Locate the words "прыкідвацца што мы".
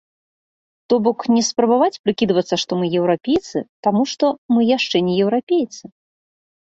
2.07-2.85